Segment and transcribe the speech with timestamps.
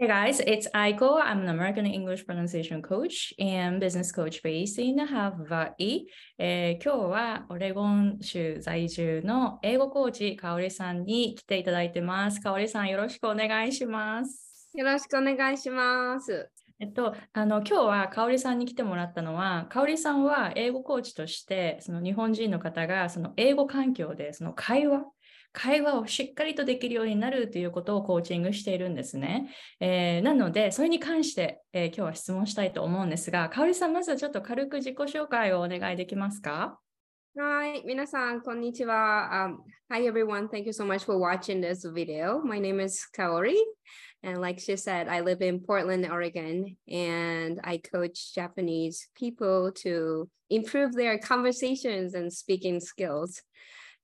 [0.00, 1.20] Hey guys, it's Aiko.
[1.20, 6.06] I'm an American English pronunciation coach and business coach based in Hawaii.
[6.38, 12.40] えー今日はオレゴン州在住の英語コーチ、かおりさんに来ていただいてます。
[12.40, 14.70] かおりさん、よろしくお願いします。
[14.72, 16.48] よろしくお願いします。
[16.78, 25.06] えっと、あの今日はかおりさんに来てもらったのは、かおりさんは英語コーチとして、その日本人の方がその英語環境でその会話、
[25.58, 29.50] 会話をしっかりとできるようになるということをコーチングしているんですね。
[29.80, 36.78] えーなので、それに関して、えー今日は質問したいと思うんですが、かおりさん、まずはちょっと軽く自己紹介をお願いできますか
[37.36, 39.30] はい、皆さん、こんにちは。
[39.32, 39.58] Um,
[39.90, 40.48] hi, everyone.
[40.48, 42.40] Thank you so much for watching this video.
[42.40, 43.54] My name is Kaori.
[44.22, 50.28] And like she said, I live in Portland, Oregon, and I coach Japanese people to
[50.50, 53.42] improve their conversations and speaking skills.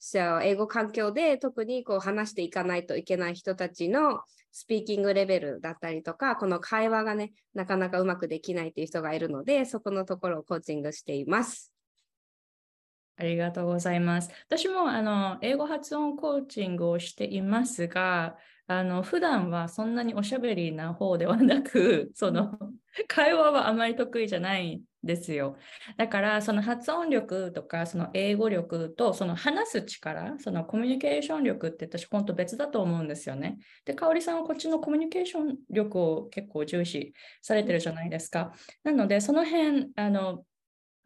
[0.07, 4.21] So, 英語環境で特にこう話していかないといけない人たちの
[4.53, 11.73] スピーキングレベルだったりとか、この会話がね、なかなかうまくできないっていう人がいるので、そこのところをコーチングしています。
[13.17, 14.31] ありがとうございます。
[14.47, 22.59] 私もあの英語発音コーチングをしていますが、あの普段はそんなにおしゃべりな方ではなく、その
[23.09, 25.57] 会話はあまり得意じゃないんですよ。
[25.99, 33.59] だからその発音力とかその英語力とその話す力、そのコミュニケーション力って私本当別だと思うんですよね。
[33.85, 37.13] で、香織さんはこっちのコミュニケーション力を結構重視
[37.43, 38.53] されてるじゃないですか。
[38.83, 40.45] なのでその辺あの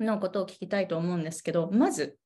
[0.01, 2.17] のことを聞きたいと思うんですけど、まず、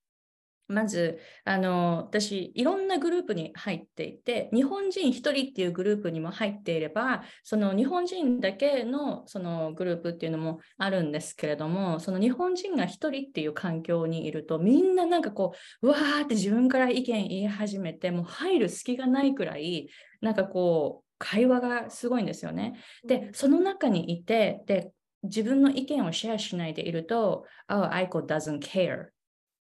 [0.68, 15.52] まず、あの、私、いろんなグループに入っていて、日本人一人っていうグループにも入っていれば、その日本人だけのそのグループっていうのもあるんですけれども、その日本人が一人っていう環境にいると、みんななんかこ
[15.83, 19.88] う、うわーって自分から意見言い始めて、もう入る隙がないくらい、
[20.20, 22.74] なんかこう、会話がすごいんですよね。
[23.06, 24.90] で、その中にいて、で、
[25.22, 29.11] 自分の意見をシェアしないでいると、Oh, Aiko doesn't care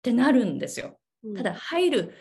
[0.04, 0.98] ってなるんですよ。
[1.34, 2.15] ただ、入る、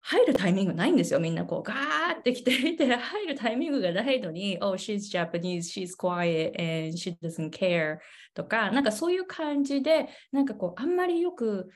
[0.00, 1.20] 入るタイミングないんですよ。
[1.20, 7.98] みんなこうガーって来て いて、入るタイミングがないのに、Oh, she's Japanese, she's quiet, and she doesn't care
[8.34, 11.70] とか、なんかそういう感じで、なんかこう、あんまりよく、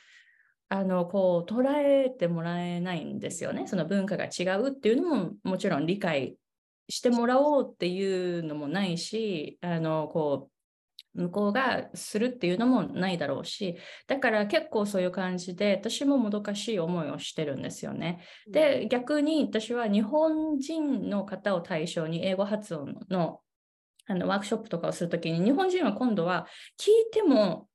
[0.71, 3.66] あのこう捉えてもらえないんですよね。
[3.66, 6.37] その文化が違うっていうのももちろん理解
[6.91, 10.58] してもらおうっていうのもないし、あのこう
[11.15, 13.77] 向こうがするっていうのもないだろうし、
[14.07, 18.21] だから結構そういう感じで、私ももどかしい思いをしてるんですよね。
[18.51, 23.41] で、逆に私は日本人の方を対象に英語発音の
[24.11, 26.47] あのワークショップとかをするときに、日本人は今度は
[26.81, 27.69] 聞いても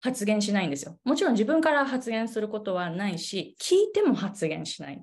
[0.00, 0.98] 発言しないんですよ。
[1.04, 5.02] もちろん自分から発言することはないし、聞いても発言しない。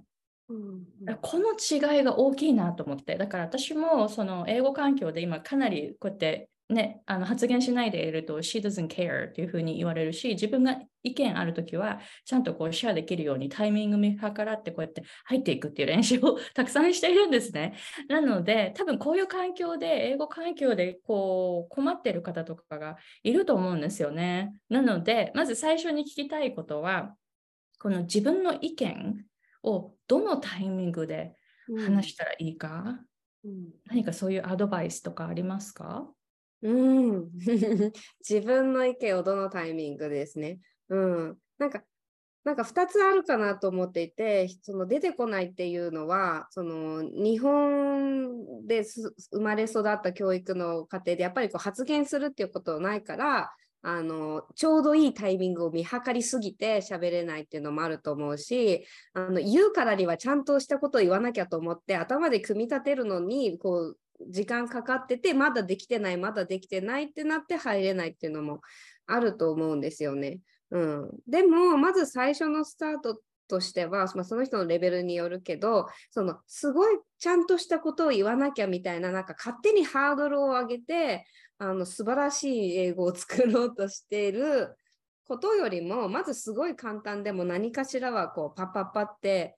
[1.21, 17.75] この違いが大きいなと思って、だから私もその英語環境で今かなりこうやってね、あの発言しないでいると she doesn't care っていうふうに言われるし、自分が意見あるときはちゃんとこうシェアできるようにタイミング見計らってこうやって入っていくっていう練習をたくさんしているんですね。
[18.07, 24.53] なので、多分こういう環境で、英語環境でこう困っている方とかがいると思うんですよね。
[24.69, 27.15] なので、まず最初に聞きたいことは、
[27.79, 29.25] この自分の意見
[29.63, 31.35] をどのタイミングで
[31.83, 32.83] 話したらいいか、
[33.43, 36.07] うん何かそういうアドバイスとかありますか？
[36.63, 37.31] うん、
[38.27, 40.59] 自分の意見をどのタイミングですね。
[40.89, 41.83] うん、なんか、
[42.43, 53.51] なんか2つあるかなと思っていて、その出てこないっていうのは、その日本で生まれ育った教育の過程でやっぱりこう発言するっていうことないから、
[53.83, 63.97] あのちょうどいいタイミングを見計りすぎて喋れないっていうのもあると思うしあの言うからにはちゃんとしたことを言わなきゃと思って頭で組み立てるのにこう
[64.29, 68.61] 時間かかっててまだできてないまだできてないってなって入れないっていうのも
[69.07, 70.39] あると思うんですよね。
[70.71, 73.21] うん、でもまず最初のスタート
[73.51, 81.25] としては、まあ、その人のレベルによるけどそのすごいちゃんとしたことを言わなきゃみたいななんか勝手にハードルを上げて
[81.57, 84.75] あの素晴らしい英語を作ろうとしている
[85.25, 89.57] ことよりもまずすごい簡単でも何かしらはこうパッパッパって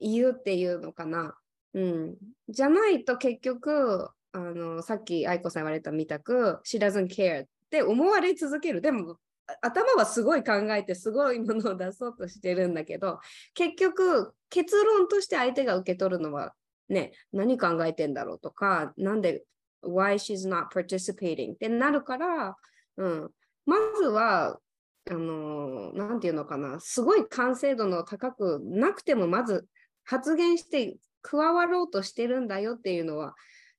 [0.00, 1.36] 言うっていうのかな。
[1.74, 2.16] うん、
[2.48, 8.80] じゃないと結局あのさっき愛子さん言われたみたく「She doesn't care」って思われ続ける。
[8.80, 9.18] でも
[9.60, 13.20] 頭はすごい考えてすごいものを出そうとしてるんだけど
[13.52, 16.54] 結局結論として相手が受け取るのは
[16.88, 19.44] ね何考えてんだろうとかなんで
[19.82, 22.56] why she's not participating ってなるから、
[22.96, 23.30] うん、
[23.66, 24.58] まずは
[25.10, 26.80] あのなんていうのかな。
[26.80, 29.66] すごい完成度の高くなくてもまず
[30.04, 33.34] 発言して加わろうとしてるんだよっていうのは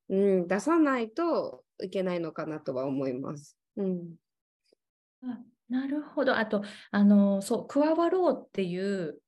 [0.09, 3.57] うん、出さないといけないのかなとは思います。
[3.77, 4.15] うん、
[5.23, 5.39] あ
[5.69, 6.37] なるほど。
[6.37, 9.19] あと、あの、そう、加わろうっていう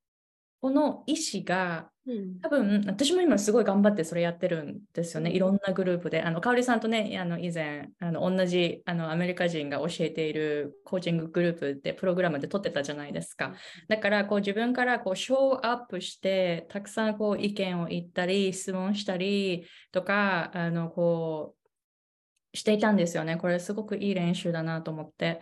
[0.61, 1.89] この意思が、
[2.41, 6.21] 多分私も今すごい頑張ってそれやってるんですよね、いろんなグループで。
[6.21, 13.53] あの香織さんとね、あの以前あの同じあのアメリカ人が教えているコーチンググループでプログラムで撮ってたじゃないですか。
[13.89, 21.55] だからこう自分からこうショーアップして、たくさんこう意見を言ったり、質問したりとか、あのこ
[22.53, 23.37] うしていたんですよね。
[23.37, 25.41] これすごくいい練習だなと思って。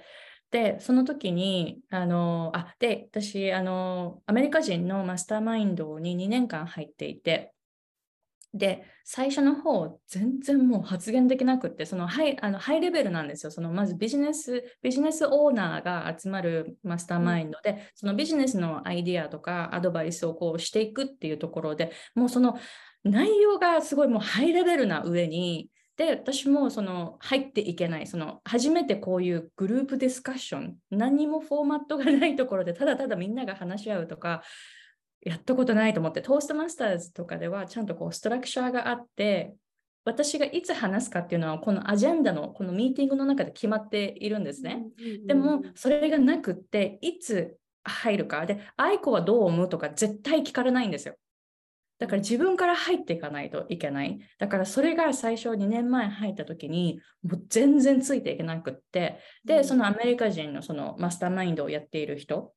[0.55, 7.51] で、その時に、あの、あ、で、私、あの、アメリカ人のマスターマインドに2年間入っていて、
[8.53, 13.51] で、最初の方、全然もう発言できなくって、そのハイあのハイレベルなんですよ。
[13.51, 22.57] そのまずビジネス、ビジネスオーナーが集まるマスターマインドで、うん、そのビジネスのアイディアとかアドバイスをこうしていくっていうところでもうその
[23.03, 34.43] 内容がすごいもうハイレベルな上に、で、私もその入っていけない、その初めてこういうグループディスカッション、何もフォーマットがないところで、ただただみんなが話し合うとか、
[35.21, 39.55] やったことないと思って、トーストマスターズとかではちゃんとこうストラクチャーがあって、
[40.03, 44.85] 私がいつ話すかっていうのは、このアジェンダのこのミーティングの中で決まっているんですね。
[45.25, 48.45] でも、それがなくって、いつ入るか。
[48.45, 51.15] で、愛子はどう思うとか絶対聞かれないんですよ。
[51.97, 54.19] だから自分から入っていかないといけない。
[54.37, 62.53] だからそれが最初2年前入った時にもう全然ついていけなくって、で、そのアメリカ人のそのマスターマインドをやっている人、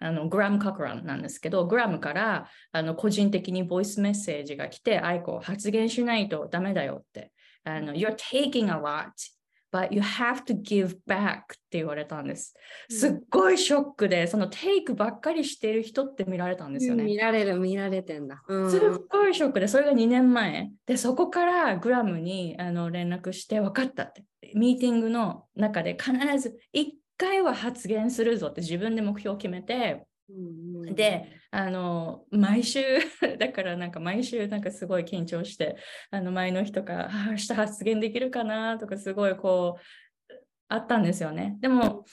[0.00, 7.32] あのグラム・カクランなんですけど、グラムからあの個人的にボイスメッセージが来て、アイコ発言しないとダメだよって。
[7.64, 9.08] あの You're taking a lot
[9.74, 12.54] but you have to give back って言われたんです。
[12.88, 17.02] すっごいショックで、そのテイクばっかりしてる人って見られたんですよね。
[17.02, 18.44] 見られる、見られてんだ。
[18.46, 18.80] うん、すっ
[19.10, 20.70] ごいショックで、それが2年前。
[20.86, 24.22] で、そこからグラムにあの連絡して、分かったって。
[24.54, 30.06] ミーティングの中で必ず1回は発言するぞって自分で目標を決めて、
[30.94, 32.80] であの毎週
[33.38, 35.76] だからなんか毎週なんかすごい緊張して
[36.10, 40.34] あの前の日とか明日発言できるかなとかすごいこう
[40.68, 41.56] あったんですよね。
[41.60, 42.04] でも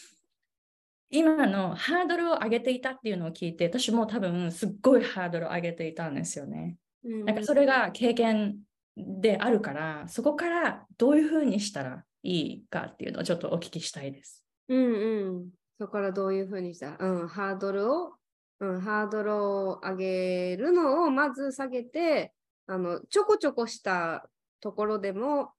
[1.09, 8.59] 今のハードルを上げていたっていうのを聞いて私も多分すっごいハードルを上げていたんですよね、なんかそれが経験
[8.95, 14.45] であるからそこからどういうふうにしたらいいかっていうのをちょっとお聞きしたいです。
[14.69, 18.13] うんうんそこからどういうふうにした、うん、ハードルを、
[18.59, 22.35] うん、ハードルを上げるのをまず下げて、
[22.67, 24.29] あの、ちょこちょこした
[24.59, 25.53] ところでも、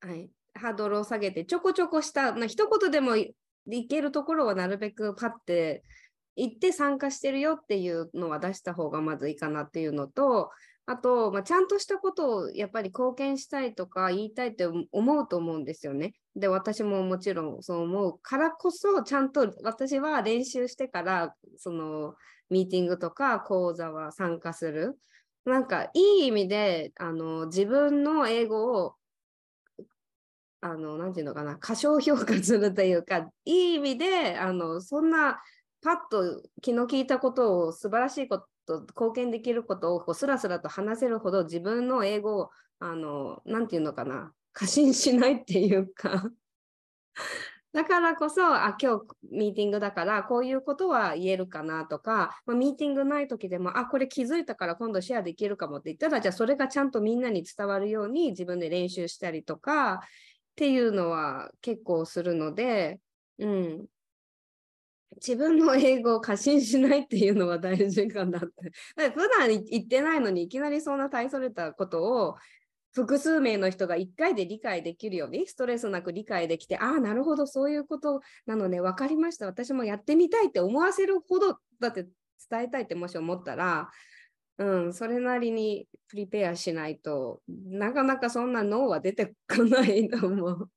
[0.00, 3.36] はい、ハードルを下げて、ちょこちょこした、まあ、一言でもい
[3.88, 5.84] けるところはなるべくパッて
[6.34, 10.50] 行って参加してるよっていうのは出した方がまずいいかなっていうのと、
[10.88, 16.14] あと、まあ、ちゃんとしたことをやっぱり貢献したいとか言いたいって思うと思うんですよね。
[16.36, 22.14] で、私ももちろんそう思うからこそ、ちゃんと私は練習してから、その
[22.50, 24.96] ミーティングとか講座は参加する。
[25.44, 28.94] なんかいい意味であの自分の英語を
[30.60, 35.38] あの、なんていうのかな、過小評価するというか、いい意味で、あの、そんな、
[35.82, 46.30] パッと気の利いたことを素晴らしいことと貢献できることをこうスラスラと話せるほど自分の英語をあのなんていうのかな過信しないっていうか。
[47.72, 59.98] だからこそあ今日ミーティングだからこういうことは言えるかなとか、まあ、ミーティングない時でもあこれ気づいたから今度シェアできるかもって言ったらじゃあそれがちゃんとみんなに伝わるように自分で練習したりとかっ
[60.56, 62.98] ていうのは結構するので、
[63.38, 63.86] うん、
[65.14, 68.72] 自分の英語を過信しないっていうのは大事かなって。
[69.14, 72.36] 普段言ってないのにいきなりそんな大それたことを
[72.92, 82.06] 複数名の人が1回で理解できるようにストレスなく理解できてああなるほどそういうことなのね分かりました私もやってみたいって思わせるほどだって
[82.50, 83.90] 伝えたいってもし思ったら、
[84.56, 90.70] うん、それなりにプリペアしないとなかなかそんな脳は出てこないと思う。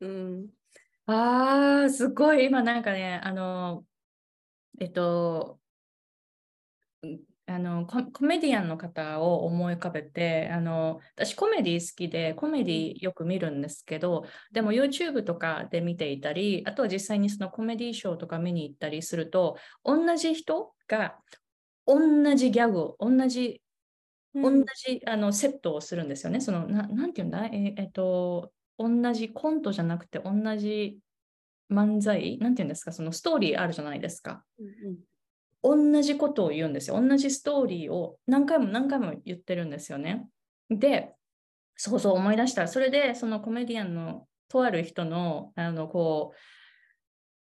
[0.00, 0.57] うん
[1.10, 3.86] ああ、すごい、今なんかね、あの、
[4.80, 5.60] えっと、
[7.46, 21.16] あのココメディアンの方を思い浮かべてあの私コメディ好きでコメディよく見るんですけどでも YouTube とかで見ていたりあとは実際にそのコメディショーとか見に行ったりすると同じ人が
[21.86, 23.62] 同じギャグ同じ、
[24.34, 24.50] 同
[24.86, 26.40] じあのセットをするんですよね。
[26.40, 27.46] そのななんて言うんだ？
[27.46, 30.98] ええっと同じコントじゃなくて同じ
[31.70, 37.00] 漫才なんて言うんですかそのストーリーあるじゃないですか、うんうん、同じことを言うんですよ。
[37.00, 40.28] 同じストーリーを何回も何回も言ってるんですよね。
[40.70, 41.14] で、
[41.76, 42.68] そうそう思い出した。
[42.68, 46.32] それで、そのコメディアンのとある人の、あの、こ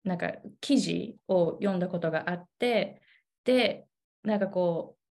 [0.05, 3.01] う、なんか記事を読んだことがあって、
[3.43, 3.85] で、
[4.23, 5.04] なんかこう、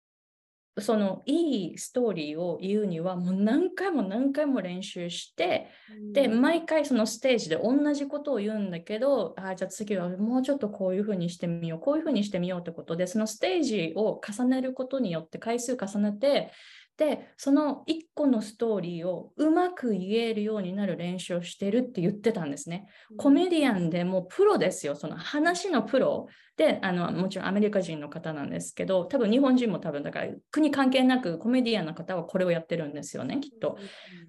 [0.79, 5.67] そのいいストーリーを言うにはもう何回も何回も練習して、
[6.11, 16.51] で、毎回そのステージで同じことを言うんだけど、あじゃあ次はもうちょっとこういうふうにしてみよう、こういうふうにしてみようってことで、そのステージを重ねることによって回数重ねて、
[16.97, 22.87] でその1個のストーリーをうまく言えるようになる練習をしてるって言ってたんですね。
[23.17, 33.77] コメディアンでもプロですよ、その話のプロであのもちろんアメリカ人の方なんですけど多分日本人も多分だから国関係なくコメディアンの方はこれをやってるんですよねきっと。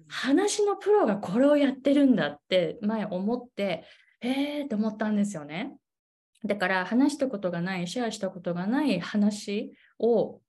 [0.09, 3.85] 話のプロがこれをやってるんだって前思って
[4.19, 5.77] えーって思ったんですよね。
[6.43, 10.39] だから話したことがないシェアしたことがない話を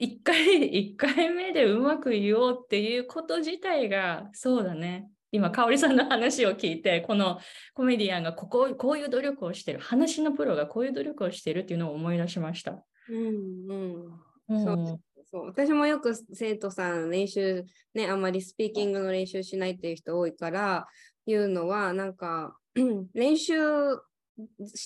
[0.00, 0.36] 1回、
[0.78, 5.10] 一回目でうまく言おうっていうこと自体が、そうだね。
[5.30, 7.38] 今、香織さんの話を聞いて、この
[7.74, 12.82] コメディアンがこここういう努力をしてる、話のプロがこういう努力をしてるっていうのを思い出しました。
[13.10, 14.08] うん
[14.48, 15.00] うん、そう
[15.30, 17.64] そう私もよく生徒さん練習
[17.94, 20.86] ねあんまりスピーキングの練習しないっていう人多いから
[21.26, 22.56] 言うのはなんか
[23.14, 23.54] 練習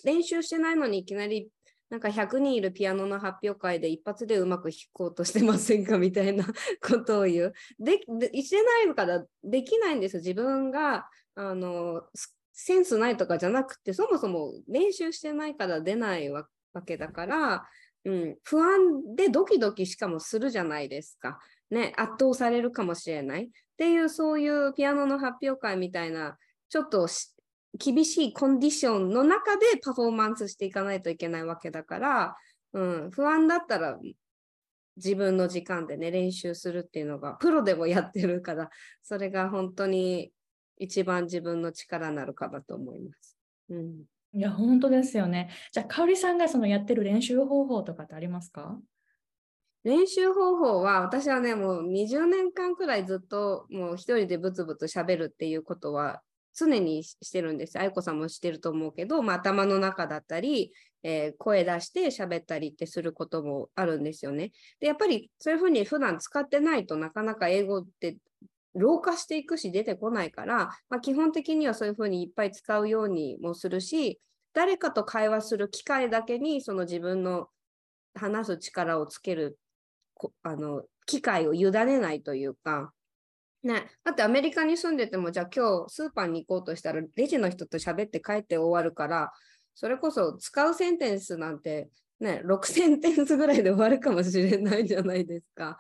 [0.04, 1.48] 練習してないのにいきなり
[1.92, 5.98] なんか100人いるピアノの発表会で一発でうまく弾こうとしてませんか？
[5.98, 6.46] みたいな
[6.80, 7.52] ことを言う。
[7.78, 10.20] で、でしてないからできないんですよ。
[10.20, 12.02] 自分があの
[12.54, 16.48] センスないとかじゃなくて、そもそも練習してないから出ないわ
[16.86, 17.66] けだから、
[18.06, 21.38] うん、不安でドキドキしかもするじゃないですか。
[21.70, 23.44] ね、圧倒されるかもしれない。
[23.44, 26.38] っていう、そういうピアノの発表会みたいな、
[26.70, 27.06] ちょっと
[27.78, 32.36] 厳しいコンディションの中でパフォーマンスしていかないといけないわけだから、
[32.72, 33.98] うん、不安だったら
[34.96, 38.68] 自分の時間でね練習するっていうのがプロでもやってるから
[39.02, 40.32] それが本当に
[40.76, 43.36] 一番自分の力になるかだと思います。
[43.70, 45.48] うん、いや本当ですよね。
[45.72, 48.78] じゃあ香里さんがそのやってる練習方法とかってありますか？
[49.84, 56.22] 練習方法は私はねもう20年間くらいずっともう一人でブツブツ喋るっていうことは
[56.54, 57.78] 常にしてるんです。
[57.78, 64.52] 愛子さんもしてると思うけど、まあ、頭の中だったり、えー、声出して喋ったりってすることもあるんですよね。
[64.80, 68.16] で、やっぱりそういうふうに普段使ってないとなかなか英語って
[68.74, 74.20] 老化していくし出てこないから、まあ、基本的にはそういうふうにいっぱい使うようにもするし、
[74.54, 77.48] 誰かと会話する機会だけにその自分の
[78.14, 79.58] 話す力をつける
[80.42, 82.92] あの機会を委ねないというか、
[83.62, 89.32] ね、だってアメリカに住んでても、じゃあ今日スーパーに行こうとしたら、レジの人と喋って帰って終わるから、
[89.74, 91.88] それこそ使うセンテンスなんて、
[92.20, 95.78] ね、6センテンスぐらいで終わるかもしれないじゃないですか。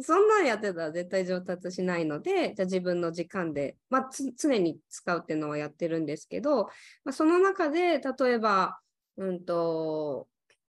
[0.00, 6.64] そんなんやってたら絶対上達しないので、じゃあ自分の時間で、まあ、常に使うっていうのはやってるんですけど、
[7.04, 8.78] まあ、その中で、例えば、
[9.18, 10.28] うんと、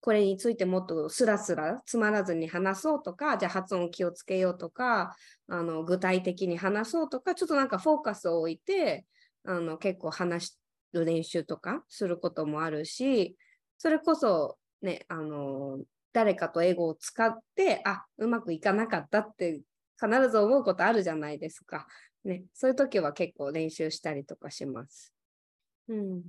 [0.06, 5.16] これについてもっとスラスラつまらずに話そうとか、じゃあ発音気をつけようとか、
[5.48, 9.08] あの具体的に話そうとか、ちょっとなんかフォーカスを置いて、
[9.46, 10.60] あの結構話す
[10.94, 13.36] 練習とかすることもあるし、
[13.80, 15.80] それこそね、あの
[16.14, 19.64] 誰かと英語を使って、あ、うまくいかなかったって
[20.00, 21.88] 必ず思うことあるじゃないですか。
[22.24, 25.12] ね、そういう時は結構練習したりとかします。
[25.88, 26.22] うん。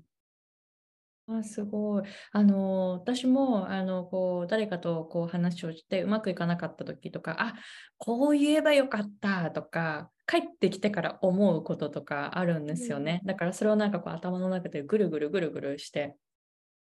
[1.28, 2.04] あ、すごい。
[2.30, 7.54] あの、私も、あの、こう、誰かとこう話をしてうまくいかなかった時とか、あ、
[7.98, 13.22] こう言えばよかったとか、帰ってきてから思うこととかあるんですよね。
[13.24, 16.16] だからそれをなんかこう頭の中でぐるぐるぐるぐるして。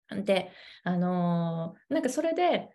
[0.10, 0.52] で、
[0.84, 2.70] あのなんかそれで、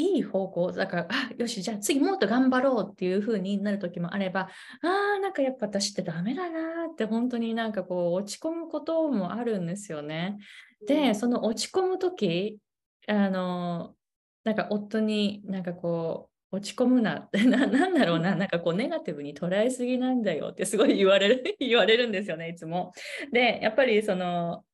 [0.00, 4.48] いい方向、だから、あ、よし、じゃあ次もっと頑張ろうっていう風になる時もあれば、
[4.82, 10.38] ああ、なんかやっぱ私ってダメだなって本当になんかこう落ち込むこともあるんですよね。
[10.86, 12.58] で、その落ち込む時、
[13.06, 13.94] あの、
[14.44, 22.92] なんか夫になんかこう、落ち込むなって な、なんだろうな、なんかこう、ネガティブに捉えすぎなんだよってすごい言われる、 言われるんですよね、いつも。
[23.32, 24.64] で、やっぱりその、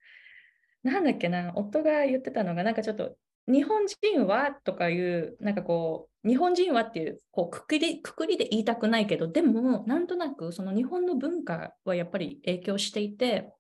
[0.82, 3.16] なんだっけな、夫が言ってたのが、なんかちょっと
[3.46, 13.52] 日本人はとかいう、なんかこう、日本人はっていうこうくくりくくりで言いたくないけど、でも、なんとなくその日本の文化はやっぱり影響していて、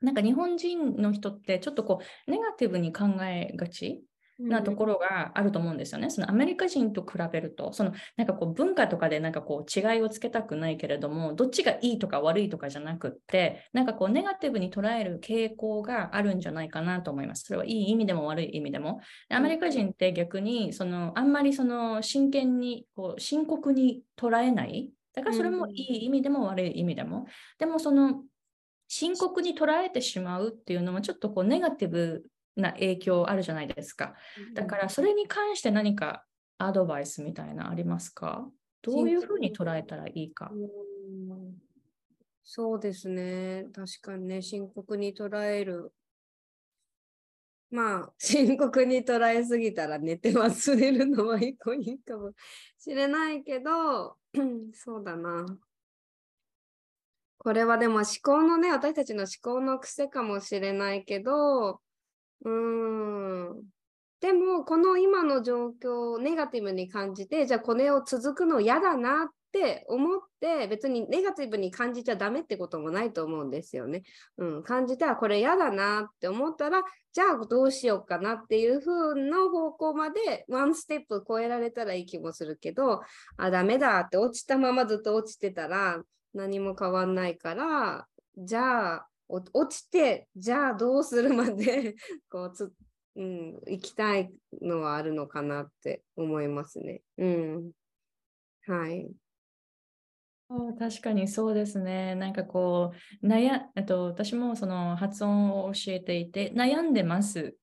[0.00, 4.04] なんか日本人の人ってちょっとこう、ネガティブに考えがち。
[4.38, 6.10] なところがあると思うんですよね。
[6.10, 17.44] そのアメリカ人と比べると、そのなんかこう文化とかでなんかこう違いをつけたくないけれども、どっちがいいとか悪いとかじゃなくって、なんかこうネガティブに捉える傾向があるんじゃないかなと思います。
[17.44, 19.00] それはいい意味でも悪い意味でも。
[19.30, 24.90] アメリカ人って逆にそのあんまりその真剣にこう深刻に捉えない。
[25.14, 27.26] だからそれもいい意味でも悪い意味でも。
[27.58, 28.22] でもその
[28.88, 32.24] 深刻に捉えてしまうっていうのもちょっとこうネガティブ
[32.56, 34.14] な影響あるじゃないですか。
[34.54, 36.24] だからそれに関して何か
[36.58, 38.48] アドバイスみたいなありますか？
[38.82, 40.52] どういうふうに捉えたらいいか。
[42.44, 43.64] そうですね。
[43.72, 45.92] 確かにね、深刻に捉える。
[47.70, 52.32] まあ、深刻に捉えすぎたら寝て忘れるのは一個いいかも
[52.78, 54.16] しれないけど、
[54.72, 55.44] そうだな。
[57.38, 61.80] これはでも思考のね、私たちの思考の癖かもしれないけど、
[62.44, 63.64] うん。
[64.20, 74.02] でも、この今の状況をネガティブに感じて、じゃあこれを続くの嫌だなって思って、別にネガティブに感じちゃダメってこともないと思うんですよね。
[74.38, 76.82] うん、感じたらこれ嫌だなって思ったら、
[77.12, 83.02] じゃあどうしようかなっていう風の方向までワンステップ超えられたらいい気もするけど、
[83.36, 86.02] あ、ダメだって落ちたままずっと落ちてたら
[86.34, 91.94] 何も変わんないから、じゃあ落ちて、じゃあどうするまで
[92.30, 92.72] こうつ、
[93.16, 97.02] うん、行きたいのはあるのかなって思いますね。
[97.16, 97.72] うん。
[98.66, 99.10] はい。
[100.78, 102.14] 確かにそうですね。
[102.14, 107.56] なんかこう、悩と私もその発音を教えていて、悩んでます。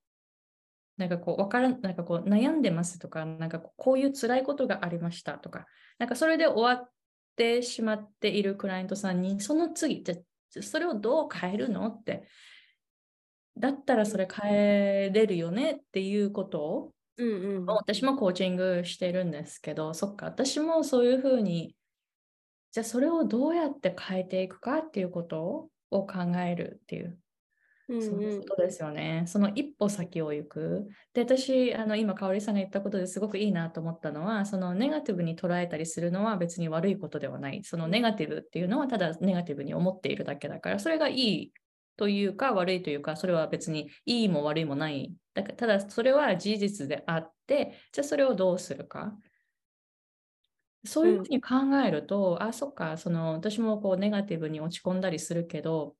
[0.98, 5.68] なんかこう、わからん、なんかこう、悩んでますとか、なんかこういう辛いことがありましたとか、
[6.00, 6.92] なんかそれで終わっ
[7.36, 10.16] てしまっているクライアントさんに、その次、じゃ
[10.60, 11.88] それをどう変えるの？
[11.88, 12.28] って。
[13.58, 15.72] だったらそれ変えれるよね？
[15.72, 21.76] っていうことを、うんうん、私もコーチングしてるんですけど、そっか、私もそういうふうに、
[22.72, 27.20] じゃあそれをどうやって変えていくかっていうことを考えるっていう
[28.00, 29.24] そういうことですよね。
[29.28, 30.88] その一歩先を行く。
[31.14, 37.64] で、私、あの今、香織さんが言ったことですごくいいなと思ったのは、そのネガティブに捉えたりするのは別に悪いことではない。
[37.64, 41.54] そのネガティブっていうのはただネガティブに思っているだけだから、それがいい
[41.98, 45.14] というか悪いというか、それは別にいいも悪いもない。
[45.34, 49.18] だからただそれは事実であって、じゃあそれをどうするか。
[50.84, 55.96] そういうふうに考えると、うん、あ、そっか、その私もこうネガティブに落ち込んだりするけど、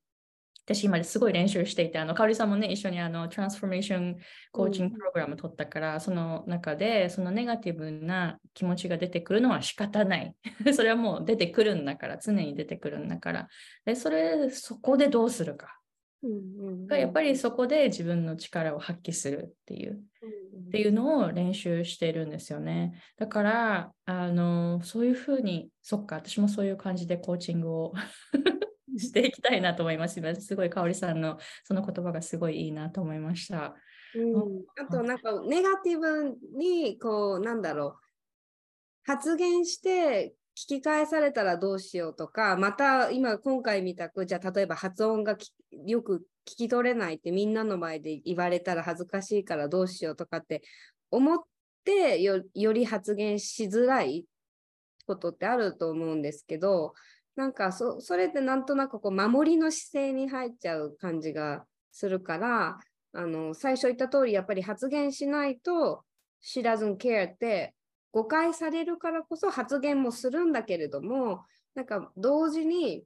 [0.64, 4.16] 私今すごい練習していて、あの、かおりさんもね、一緒にあの、トランスフォーメーション
[4.52, 10.36] コーチングプログラム取ったから、うん、その中で、そのネガティブな気持ちが出てくるのは仕方ない。
[10.74, 13.48] それはもう出てくるんだから、常に出てくるんだから。
[13.84, 15.78] で、それ、そこでどうするか。
[16.22, 23.02] うんうん、やっぱりそこで自分の力を発揮するっていう、うん、っていうのを練習しているんですよね。
[23.18, 27.92] だから、あの、そういうふうに、そっか、私もそういう感じでコーチングを
[28.98, 30.20] していきたいなと思います。
[30.40, 33.74] すごい香織さんのその言葉がすごいいいなと思いました。
[34.14, 38.02] うん、あとなんかネガティブにこうなんだろう
[39.04, 45.36] 発言して聞き返されたらどうしようとかまた今今回みたくじゃあ例えば発音が
[45.86, 50.62] よく聞き取れないってみんなの前で言われたら恥ずかしいからどうしようとかって
[51.10, 51.38] 思っ
[51.84, 54.26] てより発言しづらい
[55.06, 56.94] ことってあると思うんですけど
[57.36, 62.78] なんかそそれってなんとなくこう守りの姿勢に入っちゃう感じがするから
[63.14, 66.04] あの最初言った通りやっぱり発言しないと
[66.42, 67.74] She doesn't care って
[68.10, 73.04] 誤解されるからこそ発言もするんだけれどもなんか同時に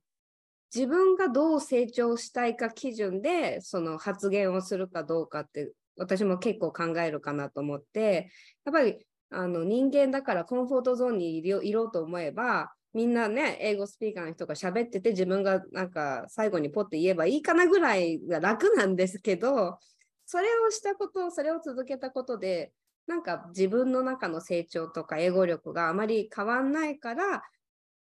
[0.74, 8.30] 自分がどう成長したいか基準でその発言をするかどうかって私も結構考えるかなと思って
[8.64, 19.78] やっぱりあの人間だからコンフォートゾーンにいろうと思えばみんなね、英語スピーカーの人が喋ってて、自分がなんか最後にポッて言えばいいかなぐらいが楽なんですけど、
[20.24, 22.72] それをしたこと、それを続けたことで、
[23.06, 27.42] なんか自分の中の成長とか英語力があまり変わんないから、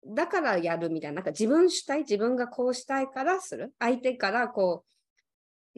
[0.06, 3.74] だからやるみたいな、なんか自分主体、自分がこうしたいからする。
[3.80, 4.84] 相手からこ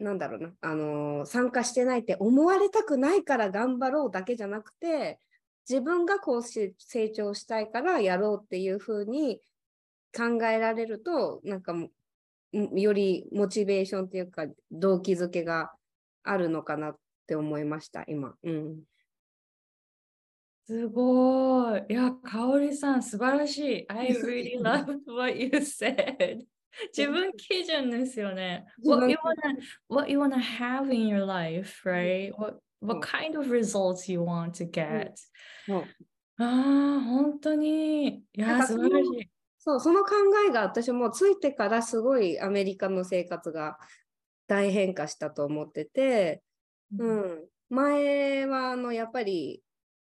[0.00, 5.20] う、なんだろうな、あのー、参加してないって思われたくないから頑張ろうだけじゃなくて、
[5.68, 9.40] 自分がこうし成長したいからやろうっていうふうに
[10.16, 11.74] 考えられると、なんか
[12.52, 15.72] よりモチベーションっていうか動機づけが
[16.22, 18.34] あるのかなって思いました、今。
[18.42, 18.82] うん、
[20.66, 21.84] すごい。
[21.88, 23.86] いや、かおりさん、素晴らしい。
[23.88, 26.44] I really loved what you said.
[26.92, 28.66] 自分基準ですよね。
[28.84, 29.56] What you wanna,
[29.88, 32.32] what you wanna have in your life, right?
[32.36, 35.12] What what kind of results you want to get、
[35.66, 35.84] そう
[36.38, 38.08] ああ、本当に。
[38.08, 39.30] いや、素晴らしい。
[39.58, 40.10] そう、その考
[40.48, 43.78] えが私もついてからすごいアメリカの生活が
[44.46, 46.42] 大変化したと思ってて、
[46.98, 49.62] うん、前はあのやっぱり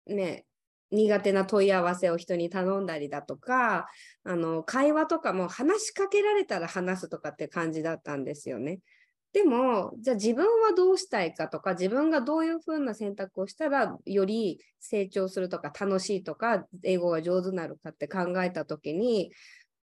[0.06, 0.46] ね、
[0.90, 3.88] 苦手な問い合わせを人に頼んだりだとか、
[4.24, 8.80] あの会話とかも話しかけられたら話すとかって感じだったんですよね。
[9.32, 19.30] でも、じゃあ自分はどうしたいかとか、自分がどういうふうな選択をしたらより成長するとか楽しいとか、英語が上手になるかって考えたときに、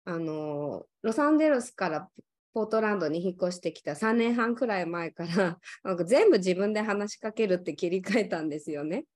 [0.05, 2.09] あの、ロサンゼルスから
[2.55, 9.07] ポートランドに引っ越してきた3年半くらい前から、 なんか全部自分で話しかけるって切り替えたんですよね。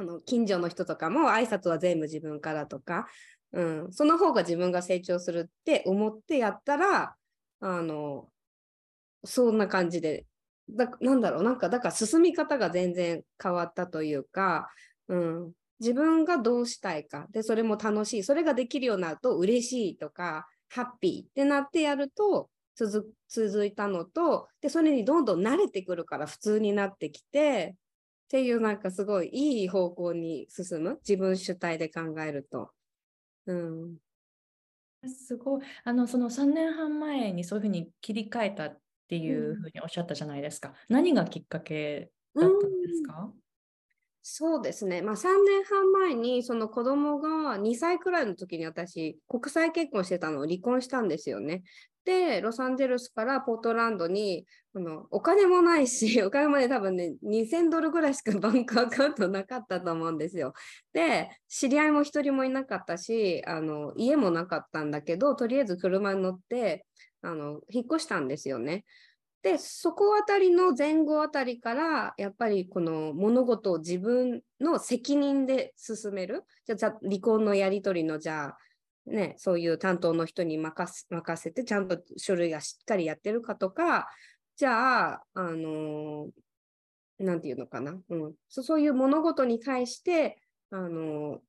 [0.00, 3.08] あの近所の人とかも挨拶は全部自分からとか、
[3.50, 7.16] うん、その方が自分が成長するって思ってやったら、
[7.60, 8.30] あの、
[9.24, 10.26] そんな感じで、
[10.70, 14.68] だなんだろう、なんか、だから進み方が全然変わったというか、
[15.08, 27.74] うん、自分がどうしたいか、で、それも楽しい、それができるようになると嬉しいとか、ハッピーってなってやると続続いたのと、で、それにどんどん慣れてくるから普通になってきて、
[28.26, 32.70] っていうなんかすごいいい方向に進む、自分主体で考えると。
[33.46, 33.98] うん、
[35.06, 35.62] すごい。
[35.84, 38.76] あの、その3年半前にそういうふうに切り替えた
[39.08, 40.74] っていうふうにおっしゃったじゃないですか。
[40.88, 43.32] 何がきっかけだったんですか？
[44.30, 45.00] そうですね。
[45.00, 51.62] まあ3年半前にその子供が2歳くらいの時に私国際結婚してたのを離婚したんですよね。
[52.04, 60.52] で、ロサンゼルスからポートランドにあのお金もないし、 お金もね多分ね2000ドルぐらいしかバンクアカウントなかったと思うんですよ。
[60.92, 66.84] で、知り合いも一人もいなかったし、あの家もなかったんだけど、とりあえず車に乗って
[67.22, 68.84] あの引っ越したんですよね。
[69.42, 76.44] で、そこあたりの前後あたりから、やっぱりこの物事を自分の責任で進める。
[76.66, 78.58] じゃあ、離婚のやり取りの、じゃあ、
[79.06, 84.08] ね、そういう担当の人に任せて、ちゃんと書類がしっかりやってるかとか、
[84.56, 86.30] じゃあ、あのー
[87.40, 88.76] ていうのかな、うんそ。
[88.76, 91.40] ういう物事に対して、あの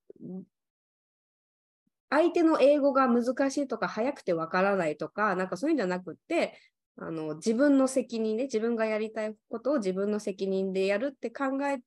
[2.09, 6.59] 相手の英語が難しいとか、早くてわからないとか、なんかそういうんじゃなくって、
[6.97, 11.79] あの自分の責任で自分がやりたいことを自分の責任でやるって考え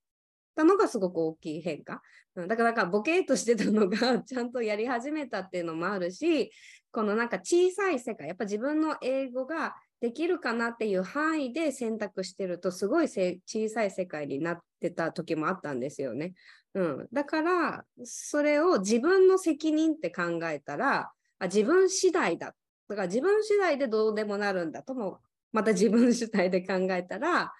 [0.54, 2.02] たのがすごく大きい変化。
[2.34, 6.50] だからなんかボケーとしてたのが ちゃんとやり始めたっていうのもあるし、
[6.90, 16.34] このなんか小さい世界、やっぱ自分の英語ができるかなっていう範囲で選択してるとすごい小さい世界になってた時もあったんですよね。
[16.74, 22.54] うん、だからそれを自分の責任って考えたらあ自分次第だっ
[22.92, 27.54] だから自分次第でどうでもなるんだとも、また自分主体で考えたら、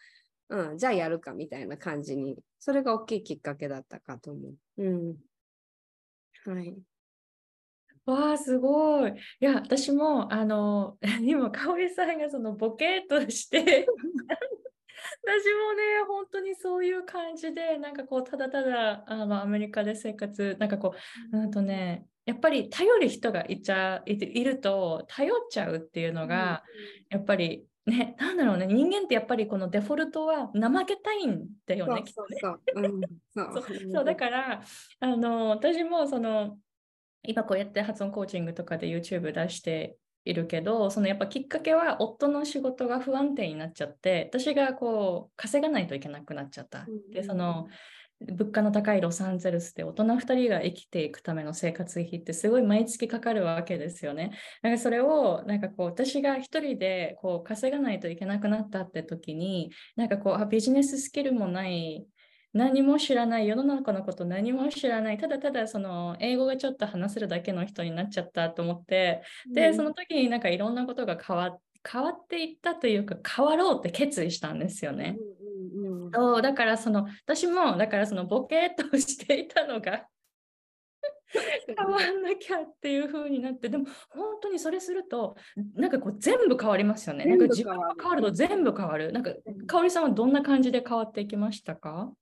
[0.51, 4.83] うん、じゃあやるかみたいな感じに、それが大きいきっかけだったかと思う。
[4.83, 5.16] うん。
[6.45, 6.77] はい。
[8.05, 9.12] わあ、すごい。
[9.12, 13.87] いや、私も、あの、 今、かおりさんがそのボケーっとして、
[15.25, 20.95] 私もね、本当にそういう感じで、なんかこう、ただただ、あの、アメリカで生活、なんかこ
[21.33, 26.62] う、うんとね、やっぱり頼る人がいちゃいると、頼っちゃうっていうのが、
[27.11, 32.04] やっぱり、ね、なんだろうね、人間ってやっぱりこのデフォルトは怠けたいんだよね、
[33.92, 34.62] そうだから
[35.00, 36.58] あの私もその
[37.24, 46.87] 今こうやって発音コーチングとかで YouTube 出しているけどそのやっぱきっかけは夫の仕事が不安定になっちゃって私がこう稼がないといけなくなっちゃった。
[47.12, 47.66] でその
[48.30, 54.32] 物価の高いロサンゼルスで大人2人が生きていくための生活費ってすごい毎月かかるわけですよね。
[54.62, 62.06] なんかそれをなんかこう私が一人でこう稼がないといけなくなったって時になんかこうあビジネススキルもない
[62.52, 71.58] 何も知らない世の中のこと何も知らないただただその英語がちょっと話せるだけの人になっちゃったと思ってでその時になんかいろんなことが変わ
[71.90, 75.16] 変わっていったというか変わろうって決意したんですよね。
[75.18, 80.07] うんうんうんそうだからその私もだからそのボケーっとしていたのが
[81.66, 85.37] 変わんなきゃっていう風になってでも本当にそれすると
[85.75, 87.25] なんかこう全部変わりますよね。
[87.25, 89.11] なんか自分が変わると全部変わる。
[89.12, 89.31] なんか
[89.66, 92.12] 香織さんはどんな感じで変わっていきましたか？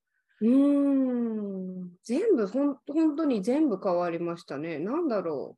[0.41, 4.79] うーん全部ほん、本当に全部変わりましたね。
[4.79, 5.57] なんだろ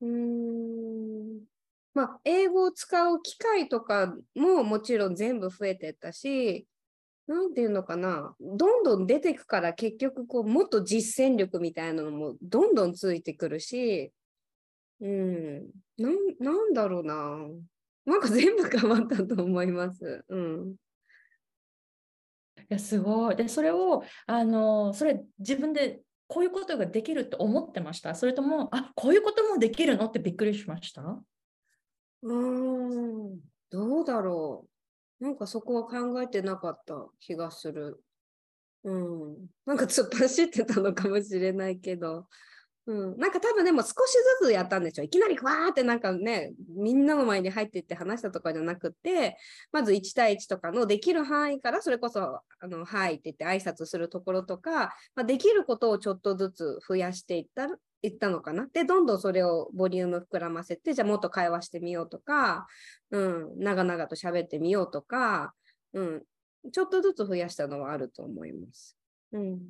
[0.00, 0.06] う。
[0.06, 1.40] うーん。
[1.94, 6.66] まあ、英語を使う機会とかももちろん全部増えてったし、
[7.26, 8.34] なんていうのかな。
[8.40, 14.12] どんどん出てくから結局こう、もっと実践力みたいなのもどんどんついてくるし、
[15.00, 15.70] うん。
[15.96, 17.38] な、なんだろうな。
[18.04, 20.24] なんか全部変わったと思います。
[20.28, 20.74] うん。
[22.60, 23.36] いや、すごい。
[23.36, 28.14] で、それを、あの、それ自分でこういうことができるって思ってました？
[28.14, 30.06] それとも、あ、こういうこともできるの？
[30.06, 31.20] ってびっくりしました？
[32.24, 34.66] うん、どうだろ
[35.20, 35.24] う。
[35.24, 38.02] なんかそこは考えてなかった気がする。
[38.84, 39.46] うん。
[39.66, 42.26] なんか突っ走ってたのかもしれないけど。
[42.86, 43.92] うん、なんか多分でも少し
[44.40, 45.04] ずつやったんでしょ。
[45.04, 49.38] いきなりわーってなんかね、みんなの前に入っていって話したとかじゃなくて、
[49.72, 57.68] まず1対1とかのできる範囲から、それこそ、あの、はいって言って挨拶するところとか、まあ、できることをちょっとずつ増やしていった
[58.04, 58.66] ら、いったのかな？
[58.72, 62.66] で、どんどんそれをボリューム膨らませて、じゃあもっと会話してみようとか、
[63.10, 65.54] うん、長々と喋ってみようとか、
[65.92, 66.22] うん、
[66.72, 68.96] ちょっとずつ増やしたのはあると思います。
[69.32, 69.60] うん。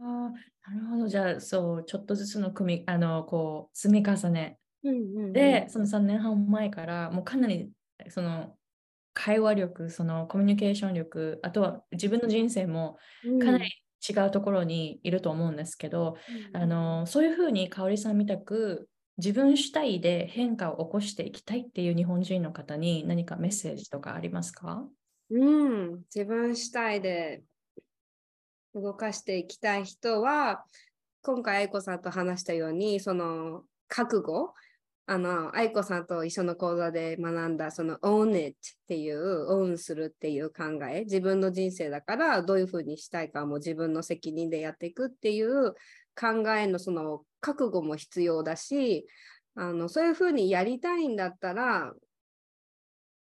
[0.00, 1.08] あなるほど。
[1.08, 4.58] じゃあ、そう、ちょっとずつの組み、あの、こう、積み重ね。
[4.84, 7.70] うんうんうん、で、その3年半前から、もうかなり、
[8.08, 8.56] その、
[9.14, 12.96] 会話力、そのコミュニケーション力、あとは自分の人生も
[13.40, 13.70] かなり
[14.08, 16.16] 違うところにいると思うんですけど、
[16.54, 18.88] うん、あのそういうふうに香織さんみたく
[19.18, 24.84] 自分主体で変化を起こしていきたいっていう日本人の方に何かメッセージとかありますか？
[25.30, 27.42] うん、自分主体で
[28.74, 30.64] 動かしていきたい人は
[31.22, 34.54] 今回愛子さんと話したようにその覚悟
[35.06, 38.54] あの愛子さんと一緒の講座で学んだその own it っ
[38.86, 45.72] ていうオンするっていう考え自分の人生だからどういうふうにしたいかも自分の責任でやっていくっていう
[46.18, 49.06] 考えのその覚悟も必要だし
[49.56, 51.92] あのそういうふうにやりたいんだったら、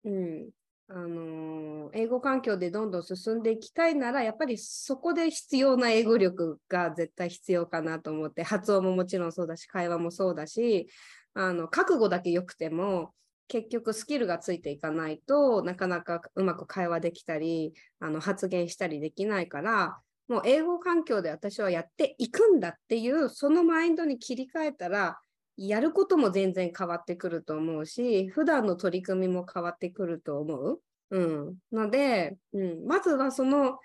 [0.05, 0.49] うん、
[0.89, 10.89] あの英語環境でどんどん進んでいきたいならやっぱりそこで必要な英語力が絶対必要かなと思って発音ももちろんそうだし会話もそうだし
[11.37, 13.13] あの覚悟だけ良くても
[13.47, 25.19] 結局スキルがついていかないとなかなかうまく会話できたりあの発言したりできないからもう英語環境で私はやっていくんだっていうそのマインドに切り替えたら
[25.59, 30.81] やることも全然変わってくると思うし普段の取り組みも変わってくると思う。
[31.11, 33.79] うん、ので、うん、まずはその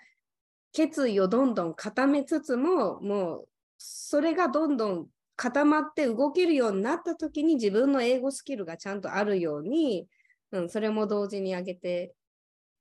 [0.72, 10.06] 決意をどんどん固めつつももうそれがどんどん固まって動けるようになった時に自分の英語スキルがちゃんとあるように、
[10.52, 12.14] うん、それも同時に上げて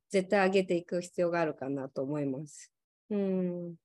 [0.10, 2.72] 絶対上げていく必要があるかなと思います。
[3.10, 3.76] うん、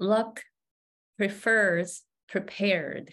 [0.00, 0.42] Luck
[1.18, 3.08] prefers prepared.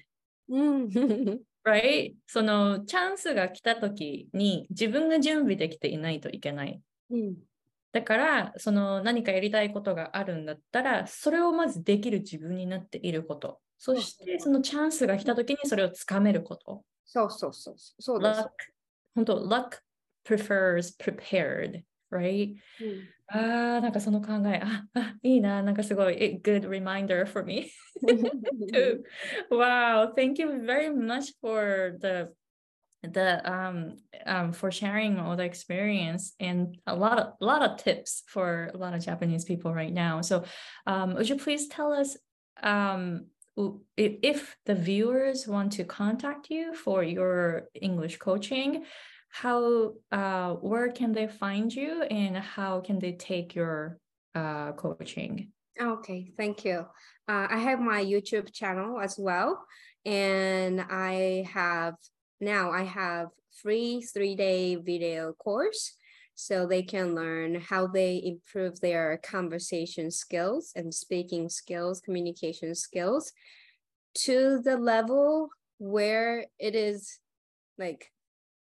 [0.49, 0.87] うん、
[1.65, 2.15] Right?
[2.27, 6.81] そのチャンスが来た時に自分が準備できていないといけない。
[7.11, 7.35] うん、
[7.93, 13.61] だから、その何かやりたいことがあるんだったら、それをまずできる自分になっていること。
[13.77, 16.83] そして、そのチャンスが来た時にそれをつかめること。
[17.05, 18.41] そうそうそうそうです。
[18.41, 18.49] luck,
[19.13, 19.77] 本当 luck
[20.25, 22.55] prefers prepared, right?
[22.81, 27.71] うんああ、なんかその考え、あ、あいいな、なんかすごい、good reminder for me.
[29.49, 32.33] Wow, thank you very much for the
[33.03, 38.23] the um um for sharing all the experience and a lot of lot of tips
[38.27, 40.21] for a lot of Japanese people right now.
[40.21, 40.45] So
[40.87, 42.17] um would you please tell us
[42.61, 43.27] um
[43.97, 48.85] if, if the viewers want to contact you for your English coaching,
[49.29, 53.99] how uh where can they find you and how can they take your
[54.33, 55.51] uh coaching?
[55.81, 56.85] Okay, thank you.
[57.27, 59.65] Uh, I have my YouTube channel as well,
[60.05, 61.95] and I have
[62.39, 63.27] now I have
[63.61, 65.95] free three day video course,
[66.35, 73.31] so they can learn how they improve their conversation skills and speaking skills, communication skills,
[74.15, 77.19] to the level where it is
[77.77, 78.11] like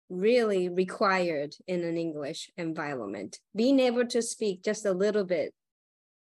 [0.09, 3.39] really required in an English environment.
[3.55, 5.53] Being able to speak just a little bit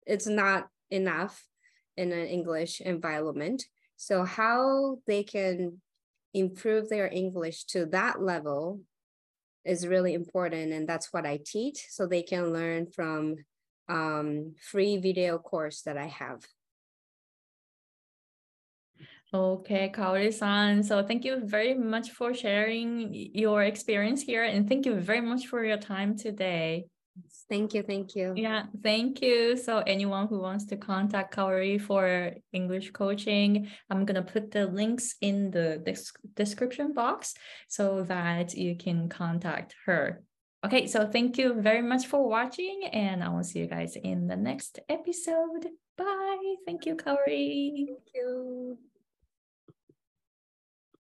[0.06, 1.46] it's not enough
[1.98, 3.64] in an English environment.
[3.98, 5.82] So, how they can
[6.34, 8.82] improve their English to that level
[9.64, 11.86] is really important, and that's what I teach.
[11.90, 13.36] So they can learn from
[13.90, 16.46] um, free video course that I have.
[19.34, 20.84] Okay, Kaori-san.
[20.84, 25.48] So thank you very much for sharing your experience here and thank you very much
[25.48, 26.91] for your time today.
[27.50, 28.34] Thank you, thank you.
[28.36, 29.58] Yeah, thank you.
[29.58, 34.68] So anyone who wants to contact Kaori for English coaching, I'm going to put the
[34.68, 37.34] links in the des- description box
[37.68, 40.24] so that you can contact her.
[40.64, 44.28] Okay, so thank you very much for watching and I will see you guys in
[44.28, 45.68] the next episode.
[45.98, 46.56] Bye.
[46.66, 47.88] Thank you, Kaori.
[47.88, 48.78] Thank you.